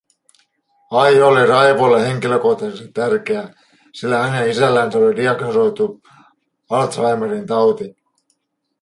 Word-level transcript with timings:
Aihe 0.91 1.23
oli 1.23 1.45
Raivolle 1.45 2.07
henkilökohtaisesti 2.07 2.87
tärkeä, 2.91 3.53
sillä 3.93 4.17
hänen 4.27 4.49
isällänsä 4.51 4.97
oli 4.99 5.15
diagnosoitu 5.15 6.01
Alzheimerin 6.69 7.47
tauti. 7.47 7.95